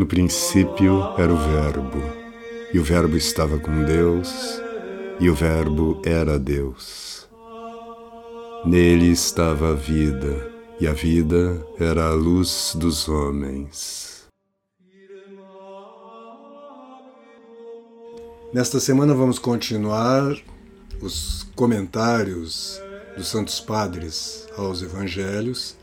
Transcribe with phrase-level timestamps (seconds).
[0.00, 2.02] No princípio era o Verbo,
[2.72, 4.32] e o Verbo estava com Deus,
[5.20, 7.28] e o Verbo era Deus.
[8.64, 10.50] Nele estava a vida,
[10.80, 14.24] e a vida era a luz dos homens.
[18.54, 20.34] Nesta semana vamos continuar
[21.02, 22.80] os comentários
[23.18, 25.76] dos Santos Padres aos Evangelhos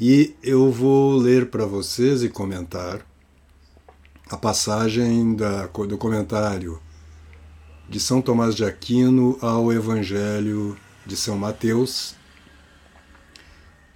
[0.00, 3.06] e eu vou ler para vocês e comentar
[4.30, 6.80] a passagem da, do comentário
[7.88, 12.14] de São Tomás de Aquino ao Evangelho de São Mateus,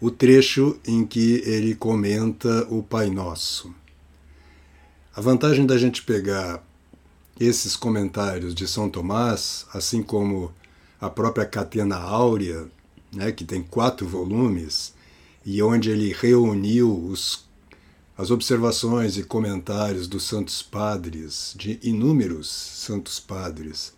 [0.01, 3.75] o trecho em que ele comenta o Pai Nosso.
[5.15, 6.65] A vantagem da gente pegar
[7.39, 10.51] esses comentários de São Tomás, assim como
[10.99, 12.67] a própria Catena Áurea,
[13.15, 14.95] né, que tem quatro volumes,
[15.45, 17.45] e onde ele reuniu os,
[18.17, 23.95] as observações e comentários dos santos padres, de inúmeros santos padres,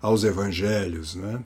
[0.00, 1.42] aos evangelhos, né?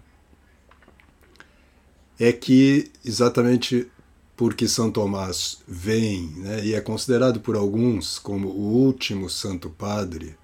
[2.19, 3.89] é que exatamente
[4.37, 10.37] porque São Tomás vem né, e é considerado por alguns como o último santo padre,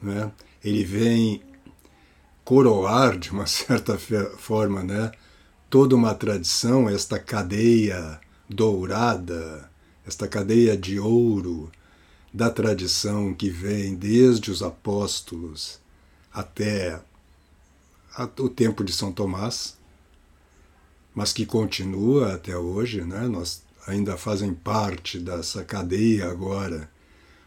[0.00, 0.30] né,
[0.64, 1.42] ele vem
[2.44, 5.10] coroar de uma certa forma né,
[5.68, 9.69] toda uma tradição, esta cadeia dourada,
[10.10, 11.70] esta cadeia de ouro
[12.34, 15.78] da tradição que vem desde os apóstolos
[16.32, 17.00] até
[18.40, 19.76] o tempo de São Tomás,
[21.14, 23.28] mas que continua até hoje, né?
[23.28, 26.90] Nós ainda fazem parte dessa cadeia agora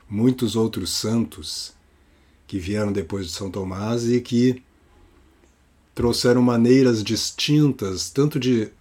[0.09, 1.73] muitos outros santos
[2.47, 4.63] que vieram depois de São Tomás e que
[5.93, 8.71] trouxeram maneiras distintas tanto de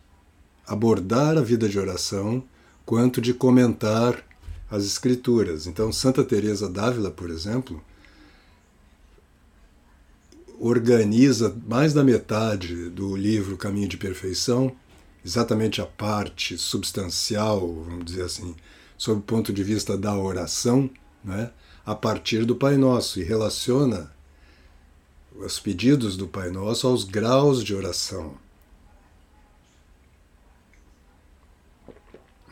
[0.69, 2.45] abordar a vida de oração
[2.85, 4.25] quanto de comentar
[4.71, 5.67] as escrituras.
[5.67, 7.83] Então, Santa Teresa d'Ávila, por exemplo,
[10.59, 14.75] organiza mais da metade do livro Caminho de Perfeição,
[15.25, 18.55] exatamente a parte substancial, vamos dizer assim,
[18.97, 20.89] sob o ponto de vista da oração,
[21.25, 21.51] né,
[21.85, 24.13] a partir do Pai Nosso e relaciona
[25.37, 28.37] os pedidos do Pai Nosso aos graus de oração.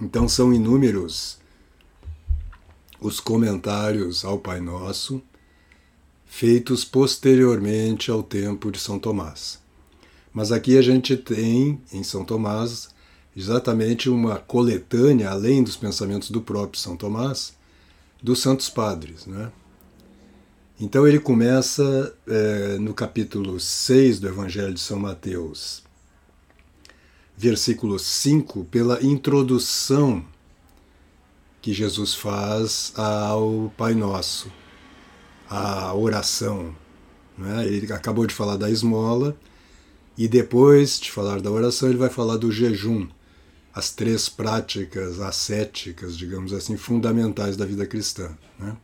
[0.01, 1.39] Então são inúmeros
[3.01, 5.23] os comentários ao Pai Nosso
[6.25, 9.59] feitos posteriormente ao tempo de São Tomás.
[10.33, 12.89] Mas aqui a gente tem em São Tomás
[13.37, 17.53] exatamente uma coletânea, além dos pensamentos do próprio São Tomás,
[18.23, 19.27] dos Santos Padres.
[19.27, 19.51] Né?
[20.81, 25.83] Então ele começa é, no capítulo 6 do Evangelho de São Mateus,
[27.41, 30.23] versículo 5, pela introdução
[31.63, 34.53] que Jesus faz ao Pai Nosso,
[35.49, 36.77] a oração.
[37.39, 37.67] Né?
[37.67, 39.35] Ele acabou de falar da esmola
[40.19, 43.09] e depois de falar da oração ele vai falar do jejum,
[43.73, 48.37] as três práticas ascéticas, digamos assim, fundamentais da vida cristã.
[48.59, 48.77] Né?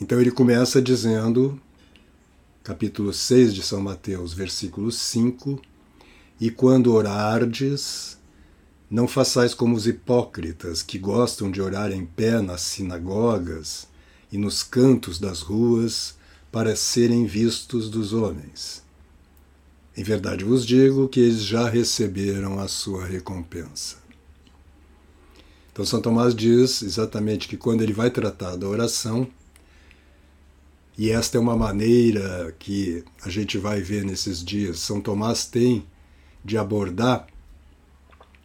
[0.00, 1.60] Então ele começa dizendo,
[2.64, 5.69] capítulo 6 de São Mateus, versículo 5:
[6.40, 8.18] E quando orardes,
[8.90, 13.86] não façais como os hipócritas que gostam de orar em pé nas sinagogas
[14.32, 16.16] e nos cantos das ruas
[16.50, 18.82] para serem vistos dos homens.
[19.96, 23.98] Em verdade vos digo que eles já receberam a sua recompensa.
[25.72, 29.28] Então, São Tomás diz exatamente que quando ele vai tratar da oração,
[30.98, 34.80] e esta é uma maneira que a gente vai ver nesses dias.
[34.80, 35.86] São Tomás tem
[36.44, 37.26] de abordar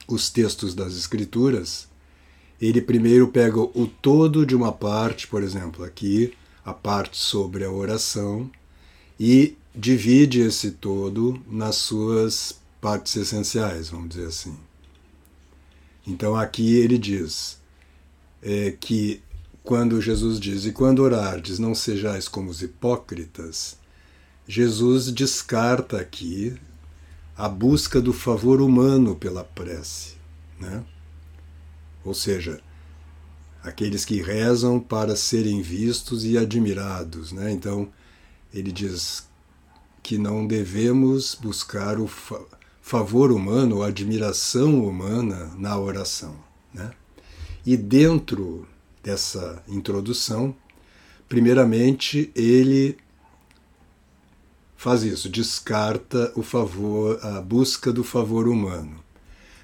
[0.07, 1.87] os textos das Escrituras.
[2.61, 6.33] Ele primeiro pega o todo de uma parte, por exemplo, aqui,
[6.63, 8.49] a parte sobre a oração,
[9.19, 14.55] e divide esse todo nas suas partes essenciais, vamos dizer assim.
[16.07, 17.59] Então aqui ele diz
[18.41, 19.21] é, que
[19.63, 23.77] quando Jesus diz: E quando orardes, não sejais como os hipócritas,
[24.47, 26.55] Jesus descarta aqui
[27.37, 30.15] a busca do favor humano pela prece.
[30.59, 30.83] Né?
[32.03, 32.61] Ou seja,
[33.63, 37.31] aqueles que rezam para serem vistos e admirados.
[37.31, 37.51] Né?
[37.51, 37.89] Então,
[38.53, 39.27] ele diz
[40.01, 42.39] que não devemos buscar o fa
[42.81, 46.35] favor humano, a admiração humana na oração.
[46.71, 46.91] Né?
[47.65, 48.67] E dentro
[49.01, 50.55] dessa introdução,
[51.27, 52.95] primeiramente ele
[54.75, 59.03] faz isso, descarta o favor, a busca do favor humano.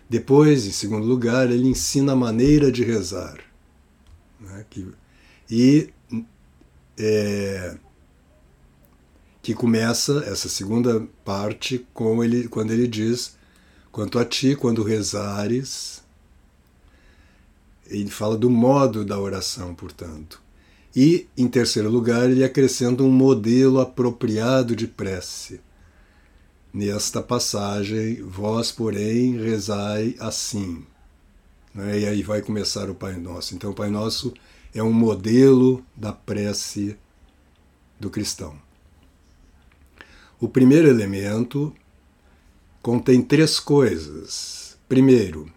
[0.10, 3.40] Depois, em segundo lugar, ele ensina a maneira de rezar.
[4.40, 4.66] Né?
[4.70, 4.88] Que,
[5.50, 5.90] e
[7.00, 7.78] é,
[9.42, 13.36] que começa essa segunda parte com ele quando ele diz
[13.92, 16.04] quanto a ti quando rezares
[17.88, 20.42] ele fala do modo da oração portanto
[20.96, 25.62] e em terceiro lugar ele acrescenta um modelo apropriado de prece
[26.74, 30.86] nesta passagem vós porém rezai assim
[31.74, 32.00] né?
[32.00, 34.34] e aí vai começar o Pai Nosso então o Pai Nosso
[34.74, 36.98] é um modelo da prece
[38.00, 38.56] do cristão
[40.42, 41.72] o primeiro elemento
[42.82, 44.76] contém três coisas.
[44.90, 45.52] Primeiro,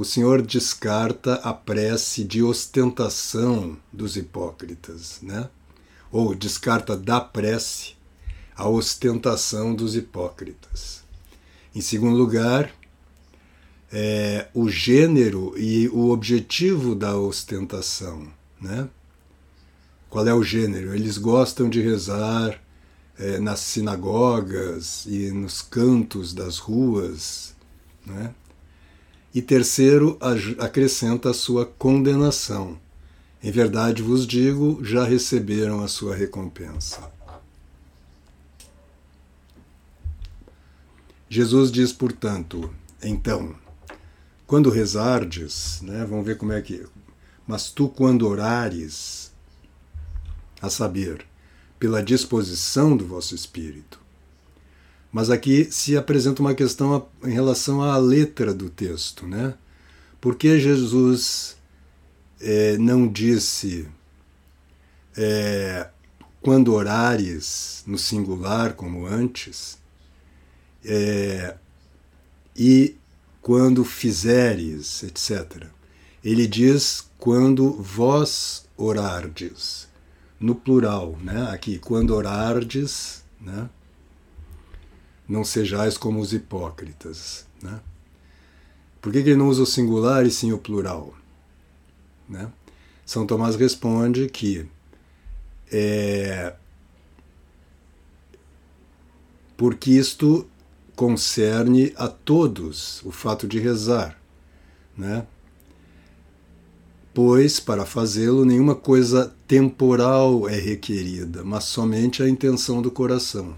[0.00, 5.50] o Senhor descarta a prece de ostentação dos hipócritas, né?
[6.10, 7.96] ou descarta da prece
[8.56, 11.02] a ostentação dos hipócritas.
[11.74, 12.72] Em segundo lugar,
[13.92, 18.26] é, o gênero e o objetivo da ostentação.
[18.58, 18.88] Né?
[20.08, 20.94] Qual é o gênero?
[20.94, 22.58] Eles gostam de rezar
[23.18, 27.54] é, nas sinagogas e nos cantos das ruas.
[28.06, 28.34] Né?
[29.32, 30.18] E terceiro,
[30.58, 32.78] acrescenta a sua condenação.
[33.42, 37.10] Em verdade vos digo, já receberam a sua recompensa.
[41.28, 43.54] Jesus diz, portanto, então,
[44.48, 46.84] quando rezardes, né, vamos ver como é que.
[47.46, 49.30] Mas tu, quando orares,
[50.60, 51.24] a saber,
[51.78, 54.00] pela disposição do vosso espírito.
[55.12, 59.54] Mas aqui se apresenta uma questão em relação à letra do texto, né?
[60.20, 61.56] Por que Jesus
[62.40, 63.88] é, não disse
[65.16, 65.88] é,
[66.40, 69.78] quando orares no singular, como antes,
[70.84, 71.56] é,
[72.56, 72.96] e
[73.42, 75.66] quando fizeres, etc.
[76.22, 79.88] Ele diz quando vós orardes
[80.38, 81.50] no plural, né?
[81.50, 83.68] Aqui, quando orardes, né?
[85.30, 87.80] Não sejais como os hipócritas, né?
[89.00, 91.14] Por que, que ele não usa o singular e sim o plural?
[92.28, 92.50] Né?
[93.06, 94.66] São Tomás responde que
[95.70, 96.52] é,
[99.56, 100.48] porque isto
[100.96, 104.20] concerne a todos o fato de rezar,
[104.98, 105.24] né?
[107.14, 113.54] pois para fazê-lo nenhuma coisa temporal é requerida, mas somente a intenção do coração.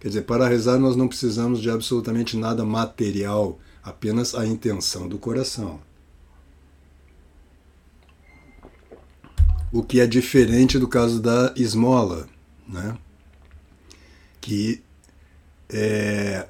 [0.00, 5.18] Quer dizer, para rezar nós não precisamos de absolutamente nada material, apenas a intenção do
[5.18, 5.78] coração.
[9.70, 12.26] O que é diferente do caso da esmola,
[12.66, 12.96] né?
[14.40, 14.82] que
[15.68, 16.48] é,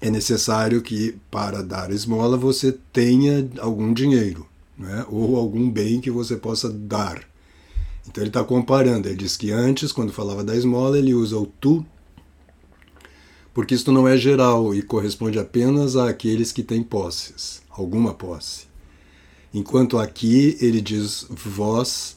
[0.00, 4.46] é necessário que para dar esmola você tenha algum dinheiro
[4.78, 5.04] né?
[5.08, 7.20] ou algum bem que você possa dar.
[8.06, 9.08] Então ele está comparando.
[9.08, 11.84] Ele diz que antes, quando falava da esmola, ele usa o tu,
[13.58, 18.66] porque isto não é geral e corresponde apenas àqueles que têm posses, alguma posse.
[19.52, 22.16] Enquanto aqui ele diz vós,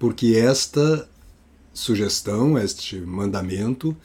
[0.00, 1.08] porque esta
[1.72, 3.96] sugestão, este mandamento,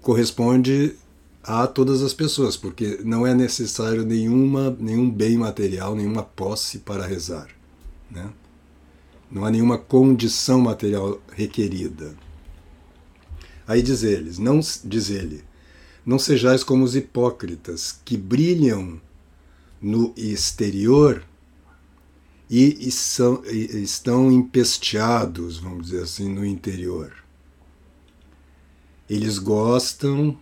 [0.00, 0.96] corresponde
[1.42, 7.06] a todas as pessoas, porque não é necessário nenhuma, nenhum bem material, nenhuma posse para
[7.06, 7.48] rezar.
[8.10, 8.30] Né?
[9.30, 12.16] Não há nenhuma condição material requerida.
[13.68, 15.49] Aí diz eles, não diz ele,
[16.04, 19.00] não sejais como os hipócritas que brilham
[19.80, 21.22] no exterior
[22.48, 27.12] e, e, são, e estão empesteados, vamos dizer assim, no interior.
[29.08, 30.38] Eles gostam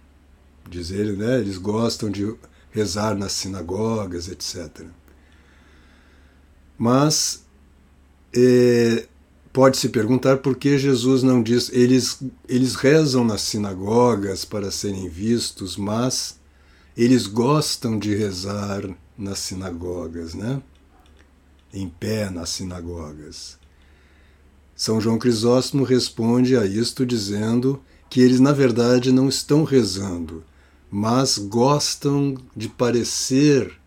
[0.69, 1.41] diz ele, né?
[1.41, 2.35] Eles gostam de
[2.71, 4.87] rezar nas sinagogas, etc.
[6.77, 7.45] Mas
[8.35, 9.09] é,
[9.53, 11.71] pode-se perguntar por que Jesus não diz.
[11.73, 16.39] Eles, eles rezam nas sinagogas para serem vistos, mas
[16.97, 18.83] eles gostam de rezar
[19.17, 20.63] nas sinagogas, né?
[21.73, 23.59] Em pé nas sinagogas.
[24.75, 30.45] São João Crisóstomo responde a isto dizendo que eles, na verdade, não estão rezando,
[30.91, 33.79] mas gostam de parecer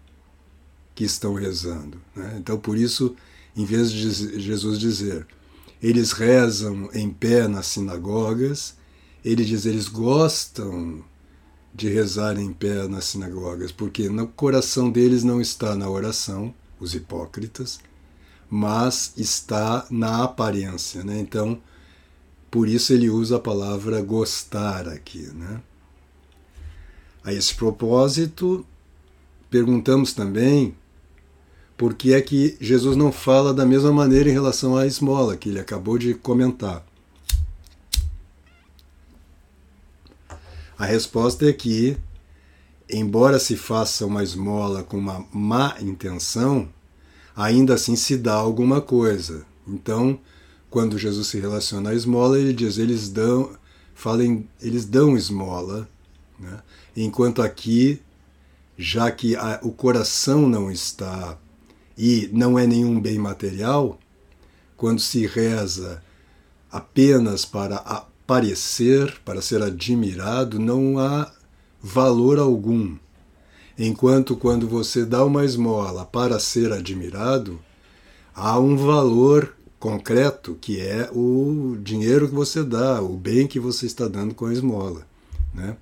[0.94, 2.00] que estão rezando.
[2.16, 2.36] Né?
[2.38, 3.16] Então, por isso,
[3.56, 5.26] em vez de Jesus dizer,
[5.82, 8.76] eles rezam em pé nas sinagogas,
[9.24, 11.04] ele diz, eles gostam
[11.74, 16.94] de rezar em pé nas sinagogas, porque no coração deles não está na oração, os
[16.94, 17.80] hipócritas,
[18.50, 21.04] mas está na aparência.
[21.04, 21.20] Né?
[21.20, 21.62] Então,
[22.50, 25.30] por isso ele usa a palavra gostar aqui.
[25.34, 25.62] Né?
[27.24, 28.66] A esse propósito,
[29.50, 30.76] perguntamos também
[31.82, 35.50] por que é que Jesus não fala da mesma maneira em relação à esmola que
[35.50, 36.86] ele acabou de comentar.
[40.78, 41.98] A resposta é que,
[42.88, 46.70] embora se faça uma esmola com uma má intenção,
[47.36, 49.44] ainda assim se dá alguma coisa.
[49.68, 50.20] Então,
[50.70, 53.58] quando Jesus se relaciona à esmola, ele diz: eles dão,
[53.96, 55.90] falem, eles dão esmola,
[56.40, 56.62] né?
[56.96, 58.00] enquanto aqui,
[58.78, 61.40] já que a, o coração não está
[61.98, 64.00] e não é nenhum bem material,
[64.76, 66.02] quando se reza
[66.72, 71.32] apenas para aparecer, para ser admirado, não há
[71.82, 72.96] valor algum.
[73.78, 77.60] Enquanto quando você dá uma esmola para ser admirado,
[78.34, 83.86] há um valor concreto que é o dinheiro que você dá, o bem que você
[83.86, 85.06] está dando com a esmola.
[85.54, 85.76] Né?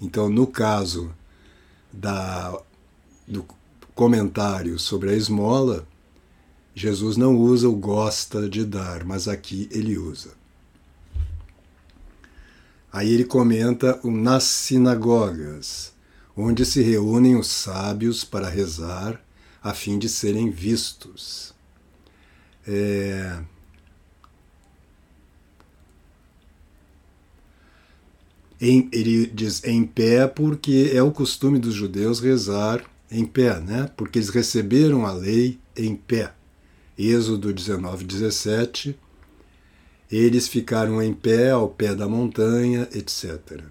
[0.00, 1.10] Então, no caso
[1.92, 2.58] da,
[3.28, 3.44] do
[3.94, 5.86] comentário sobre a esmola,
[6.74, 10.30] Jesus não usa o gosta de dar, mas aqui ele usa.
[12.92, 15.92] Aí ele comenta o nas sinagogas,
[16.36, 19.22] onde se reúnem os sábios para rezar
[19.62, 21.54] a fim de serem vistos.
[22.66, 23.40] É...
[28.60, 33.90] Ele diz em pé porque é o costume dos judeus rezar em pé, né?
[33.96, 36.32] Porque eles receberam a lei em pé.
[36.98, 38.98] Êxodo 19, 17.
[40.10, 43.62] Eles ficaram em pé ao pé da montanha, etc.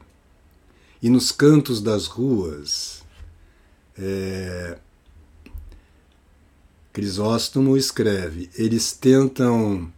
[1.01, 3.03] E nos cantos das ruas,
[3.97, 4.77] é,
[6.93, 9.91] Crisóstomo escreve: eles tentam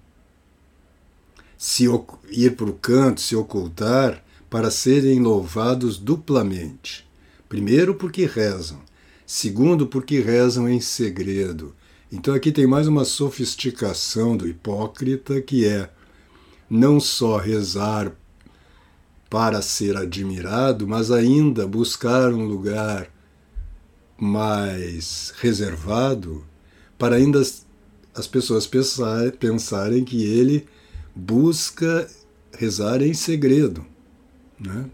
[1.58, 1.86] se
[2.30, 7.08] ir para o canto, se ocultar, para serem louvados duplamente.
[7.50, 8.80] Primeiro, porque rezam,
[9.26, 11.76] segundo, porque rezam em segredo.
[12.12, 15.90] Então, aqui tem mais uma sofisticação do hipócrita que é
[16.70, 18.12] não só rezar
[19.30, 23.10] para ser admirado, mas ainda buscar um lugar
[24.16, 26.46] mais reservado
[26.98, 27.42] para ainda
[28.16, 30.68] as pessoas pensar, pensarem que ele
[31.16, 32.08] busca
[32.58, 33.86] rezar em segredo.
[34.60, 34.86] Né?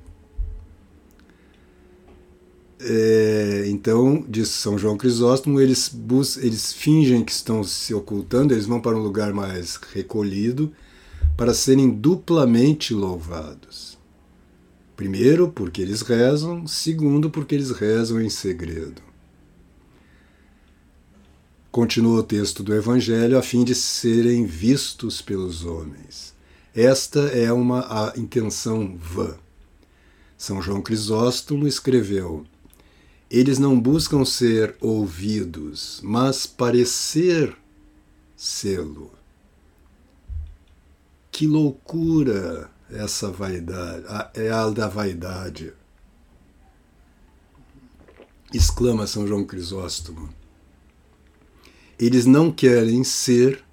[2.81, 8.65] É, então, diz São João Crisóstomo, eles, bus eles fingem que estão se ocultando, eles
[8.65, 10.71] vão para um lugar mais recolhido
[11.36, 13.98] para serem duplamente louvados.
[14.95, 19.01] Primeiro, porque eles rezam, segundo, porque eles rezam em segredo.
[21.71, 26.33] Continua o texto do Evangelho a fim de serem vistos pelos homens.
[26.75, 29.36] Esta é uma intenção vã.
[30.38, 32.45] São João Crisóstomo escreveu:
[33.29, 37.55] Eles não buscam ser ouvidos, mas parecer
[38.36, 39.12] sê-lo.
[41.31, 45.71] Que loucura essa vaidade, é a da vaidade.
[48.51, 50.27] Exclama São João Crisóstomo.
[52.00, 53.63] Eles não querem ser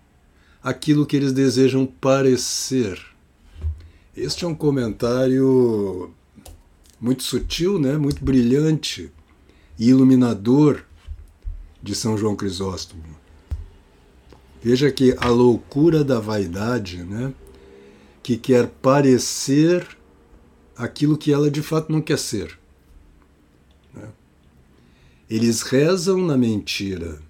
[0.63, 3.03] aquilo que eles desejam parecer.
[4.15, 6.13] Este é um comentário
[7.01, 7.97] muito sutil, né?
[7.97, 9.11] muito brilhante
[9.79, 10.85] e iluminador
[11.83, 13.03] de São João Crisóstomo.
[14.63, 17.33] Veja que a loucura da vaidade, né?
[18.23, 19.87] que quer parecer
[20.77, 22.59] aquilo que ela de fato não quer ser.
[23.95, 24.09] Né?
[25.31, 27.21] Eles rezam na mentira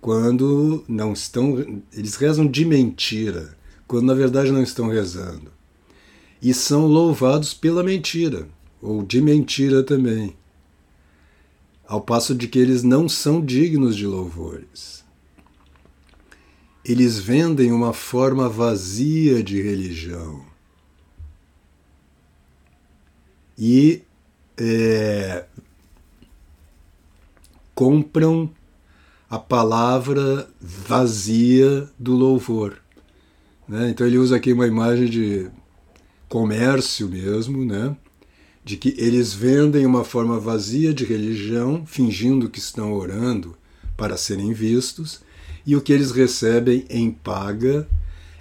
[0.00, 1.82] quando não estão.
[1.92, 5.54] Eles rezam de mentira, quando na verdade não estão rezando
[6.44, 8.46] e são louvados pela mentira,
[8.82, 10.36] ou de mentira também,
[11.94, 15.04] ao passo de que eles não são dignos de louvores.
[16.84, 20.44] Eles vendem uma forma vazia de religião.
[23.56, 24.02] E
[24.58, 25.44] é,
[27.76, 28.50] compram
[29.30, 32.76] a palavra vazia do louvor.
[33.68, 33.90] Né?
[33.90, 35.48] Então ele usa aqui uma imagem de
[36.28, 37.96] comércio mesmo, né?
[38.64, 43.54] De que eles vendem uma forma vazia de religião, fingindo que estão orando
[43.96, 45.20] para serem vistos,
[45.66, 47.86] e o que eles recebem em paga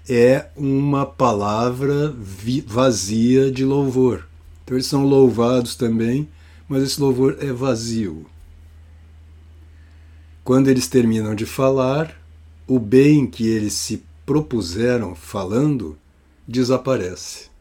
[0.08, 2.13] é uma palavra
[2.65, 4.27] vazia de louvor.
[4.63, 6.27] Então eles são louvados também,
[6.68, 8.25] mas esse louvor é vazio.
[10.44, 12.22] Quando eles terminam de falar,
[12.68, 15.98] o bem que eles se propuseram falando
[16.48, 17.52] desaparece.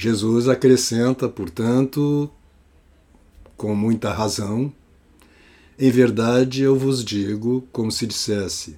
[0.00, 2.30] Jesus acrescenta, portanto,
[3.56, 4.72] com muita razão,
[5.76, 8.76] Em verdade eu vos digo, como se dissesse: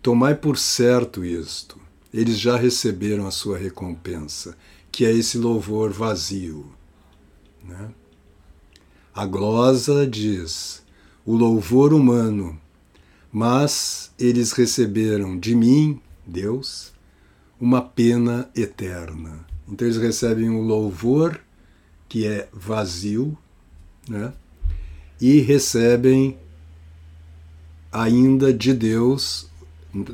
[0.00, 1.78] Tomai por certo isto,
[2.14, 4.56] eles já receberam a sua recompensa,
[4.90, 6.64] que é esse louvor vazio.
[7.62, 7.90] Né?
[9.14, 10.82] A glosa diz:
[11.26, 12.58] o louvor humano,
[13.30, 16.90] mas eles receberam de mim, Deus,
[17.60, 19.55] uma pena eterna.
[19.68, 21.40] Então eles recebem o louvor
[22.08, 23.36] que é vazio,
[24.08, 24.32] né?
[25.20, 26.38] E recebem
[27.90, 29.48] ainda de Deus,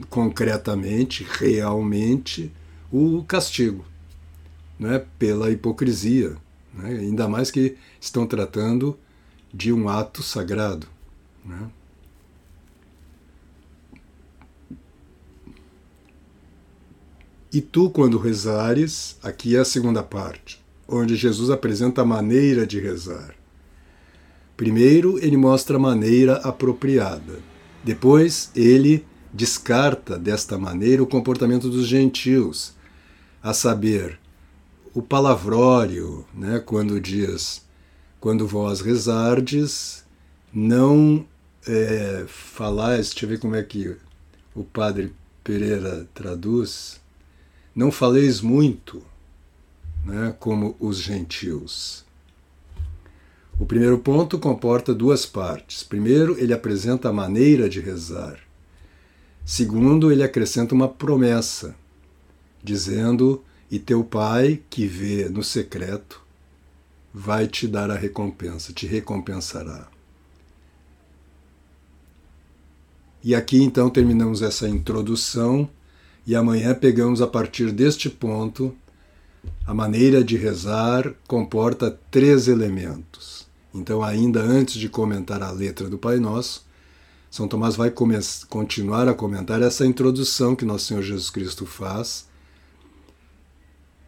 [0.09, 2.53] concretamente, realmente,
[2.91, 3.85] o castigo,
[4.79, 5.05] né?
[5.19, 6.37] Pela hipocrisia,
[6.73, 6.99] né?
[7.01, 8.99] ainda mais que estão tratando
[9.53, 10.87] de um ato sagrado,
[11.45, 11.69] né?
[17.53, 22.81] E tu, quando rezares, aqui é a segunda parte, onde Jesus apresenta a maneira de
[22.81, 23.35] rezar.
[24.57, 27.41] Primeiro, ele mostra a maneira apropriada.
[27.85, 32.75] Depois, ele descarta desta maneira o comportamento dos gentios,
[33.43, 34.19] a saber,
[34.95, 37.63] o palavrório, né, quando diz:
[38.21, 40.05] quando vós rezardes,
[40.53, 41.27] não
[41.67, 43.95] é, falais, deixa eu ver como é que
[44.55, 47.01] o padre Pereira traduz,
[47.75, 49.03] não faleis muito,
[50.05, 52.05] né, como os gentios.
[53.59, 55.83] O primeiro ponto comporta duas partes.
[55.83, 58.39] Primeiro, ele apresenta a maneira de rezar.
[59.45, 61.75] Segundo, ele acrescenta uma promessa,
[62.63, 66.23] dizendo: E teu pai, que vê no secreto,
[67.13, 69.89] vai te dar a recompensa, te recompensará.
[73.23, 75.69] E aqui então terminamos essa introdução
[76.27, 78.75] e amanhã pegamos a partir deste ponto.
[79.67, 83.47] A maneira de rezar comporta três elementos.
[83.75, 86.65] Então, ainda antes de comentar a letra do Pai Nosso,
[87.31, 87.93] São Tomás vai
[88.49, 92.27] continuar a comentar essa introdução que Nosso Senhor Jesus Cristo faz,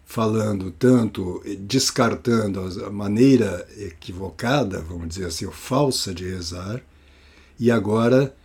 [0.05, 6.81] falando tanto, descartando a maneira equivocada, vamos dizer assim, ou falsa de rezar,
[7.59, 8.37] e agora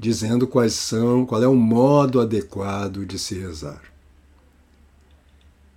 [0.00, 3.82] dizendo quais são, qual é o modo adequado de se rezar.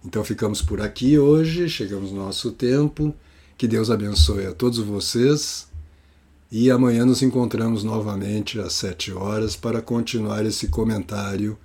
[0.05, 3.13] Então ficamos por aqui hoje, chegamos no nosso tempo.
[3.57, 5.67] Que Deus abençoe a todos vocês.
[6.49, 11.57] E amanhã nos encontramos novamente às sete horas para continuar esse comentário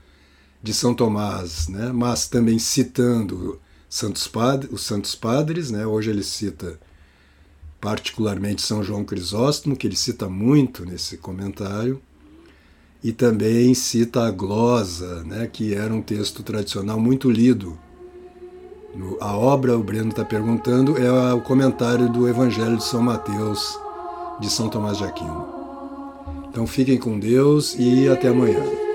[0.60, 1.92] de São Tomás, né?
[1.92, 5.70] mas também citando Santos Padres, os Santos Padres.
[5.70, 5.86] Né?
[5.86, 6.76] Hoje ele cita
[7.80, 12.02] particularmente São João Crisóstomo, que ele cita muito nesse comentário
[13.02, 17.78] e também cita a glosa, né, que era um texto tradicional muito lido.
[19.20, 23.78] A obra, o Breno está perguntando, é o comentário do Evangelho de São Mateus,
[24.40, 25.46] de São Tomás de Aquino.
[26.48, 28.87] Então fiquem com Deus e até amanhã.